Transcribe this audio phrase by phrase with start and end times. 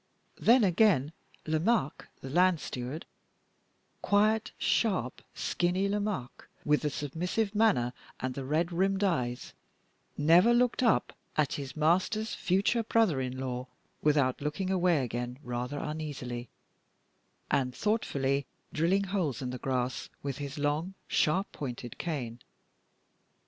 [0.39, 1.13] Then, again,
[1.45, 3.05] Lomaque, the land steward
[4.01, 9.53] quiet, sharp, skinny Lomaque, with the submissive manner, and the red rimmed eyes
[10.17, 13.67] never looked up at his master's future brother in law
[14.01, 16.49] without looking away again rather uneasily,
[17.51, 22.39] and thoughtfully drilling holes in the grass with his long sharp pointed cane.